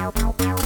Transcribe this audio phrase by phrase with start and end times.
[0.00, 0.59] Música